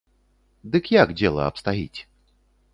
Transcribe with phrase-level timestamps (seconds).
[0.77, 1.99] Дык як дзела абстаіць?